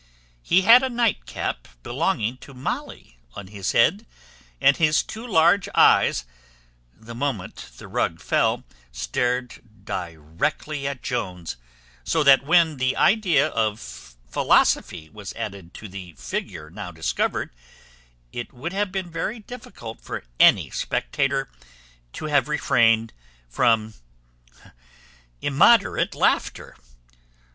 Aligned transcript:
He 0.41 0.61
had 0.63 0.81
a 0.81 0.89
nightcap 0.89 1.67
belonging 1.83 2.37
to 2.37 2.55
Molly 2.55 3.19
on 3.35 3.45
his 3.49 3.73
head, 3.73 4.07
and 4.59 4.75
his 4.77 5.03
two 5.03 5.27
large 5.27 5.69
eyes, 5.75 6.25
the 6.91 7.13
moment 7.13 7.69
the 7.77 7.87
rug 7.87 8.19
fell, 8.19 8.63
stared 8.91 9.61
directly 9.83 10.87
at 10.87 11.03
Jones; 11.03 11.55
so 12.03 12.23
that 12.23 12.43
when 12.43 12.77
the 12.77 12.97
idea 12.97 13.49
of 13.49 14.15
philosophy 14.27 15.07
was 15.11 15.33
added 15.33 15.71
to 15.75 15.87
the 15.87 16.13
figure 16.13 16.71
now 16.71 16.89
discovered, 16.89 17.51
it 18.33 18.51
would 18.53 18.73
have 18.73 18.91
been 18.91 19.11
very 19.11 19.37
difficult 19.37 20.01
for 20.01 20.23
any 20.39 20.71
spectator 20.71 21.47
to 22.13 22.25
have 22.25 22.47
refrained 22.49 23.13
from 23.47 23.93
immoderate 25.43 26.15
laughter. 26.15 26.75